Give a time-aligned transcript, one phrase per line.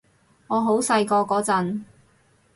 [0.47, 1.83] 我好細個嗰陣